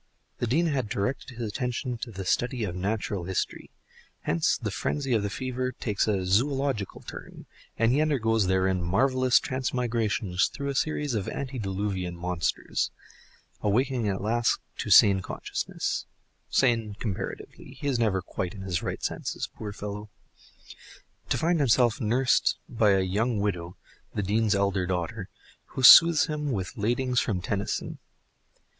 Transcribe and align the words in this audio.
The 0.39 0.47
Dean 0.47 0.65
had 0.65 0.89
directed 0.89 1.37
his 1.37 1.47
attention 1.51 1.95
to 1.99 2.09
the 2.09 2.25
study 2.25 2.63
of 2.63 2.75
natural 2.75 3.25
history; 3.25 3.69
hence 4.21 4.57
the 4.57 4.71
frenzy 4.71 5.13
of 5.13 5.21
the 5.21 5.29
fever 5.29 5.71
takes 5.71 6.07
a 6.07 6.25
zoological 6.25 7.01
turn, 7.01 7.45
and 7.77 7.91
he 7.91 8.01
undergoes 8.01 8.47
therein 8.47 8.81
marvellous 8.81 9.39
transmigrations 9.39 10.47
through 10.47 10.69
a 10.69 10.73
series 10.73 11.13
of 11.13 11.27
antediluvian 11.27 12.17
monsters; 12.17 12.89
awaking 13.61 14.07
at 14.09 14.23
last 14.23 14.59
to 14.79 14.89
sane 14.89 15.21
consciousness 15.21 16.07
(sane 16.49 16.95
comparatively, 16.99 17.77
he 17.79 17.85
is 17.85 17.99
never 17.99 18.23
quite 18.23 18.55
in 18.55 18.63
his 18.63 18.81
right 18.81 19.03
senses, 19.03 19.47
poor 19.55 19.71
fellow) 19.71 20.09
to 21.29 21.37
find 21.37 21.59
himself 21.59 22.01
nursed 22.01 22.57
by 22.67 22.89
a 22.89 23.01
young 23.01 23.39
widow, 23.39 23.77
the 24.15 24.23
dean's 24.23 24.55
elder 24.55 24.87
daughter, 24.87 25.29
who 25.65 25.83
soothes 25.83 26.25
him 26.25 26.51
with 26.51 26.75
ladings 26.75 27.19
from 27.19 27.39
Tennyson. 27.39 27.99